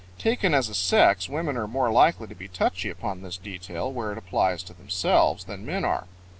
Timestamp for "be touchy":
2.33-2.89